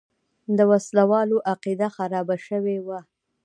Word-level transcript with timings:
د 0.57 0.59
وسله 0.71 1.03
والو 1.11 1.37
عقیده 1.51 1.87
خرابه 1.95 2.35
شوې 2.47 2.77
وه. 2.85 2.99